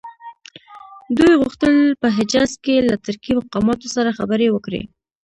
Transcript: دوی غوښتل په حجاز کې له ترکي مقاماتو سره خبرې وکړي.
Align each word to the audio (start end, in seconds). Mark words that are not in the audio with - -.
دوی 1.17 1.33
غوښتل 1.41 1.73
په 2.01 2.07
حجاز 2.17 2.51
کې 2.63 2.75
له 2.89 2.95
ترکي 3.05 3.31
مقاماتو 3.39 3.87
سره 3.95 4.15
خبرې 4.19 4.47
وکړي. 4.51 4.81